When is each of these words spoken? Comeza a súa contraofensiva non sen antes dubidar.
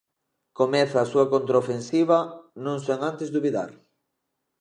Comeza 0.59 0.97
a 1.01 1.09
súa 1.11 1.29
contraofensiva 1.33 2.19
non 2.65 2.77
sen 2.85 2.99
antes 3.09 3.31
dubidar. 3.35 3.71